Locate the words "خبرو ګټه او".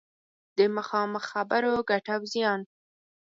1.31-2.23